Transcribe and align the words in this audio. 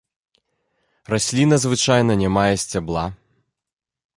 Расліна 1.13 1.55
звычайна 1.65 2.13
не 2.23 2.29
мае 2.39 2.49
сцябла. 2.65 3.05